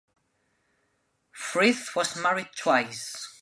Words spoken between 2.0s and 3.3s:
married twice.